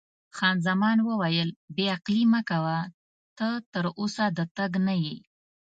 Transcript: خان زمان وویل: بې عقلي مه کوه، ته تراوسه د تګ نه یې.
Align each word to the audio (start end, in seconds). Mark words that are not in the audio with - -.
خان 0.37 0.57
زمان 0.67 0.97
وویل: 1.03 1.49
بې 1.75 1.85
عقلي 1.95 2.23
مه 2.33 2.41
کوه، 2.49 2.77
ته 3.37 3.47
تراوسه 3.71 4.25
د 4.37 4.39
تګ 4.57 4.71
نه 4.87 4.93
یې. 5.03 5.17